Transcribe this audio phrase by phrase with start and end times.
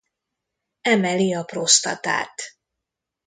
[0.81, 2.41] Emeli a prosztatát.